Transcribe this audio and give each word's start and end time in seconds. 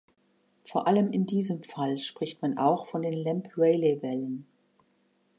Vor 0.63 0.87
allem 0.87 1.11
in 1.11 1.27
diesem 1.27 1.61
Fall 1.61 1.99
spricht 1.99 2.41
man 2.41 2.57
auch 2.57 2.87
von 2.87 3.03
Lamb-Rayleigh-Wellen. 3.03 4.47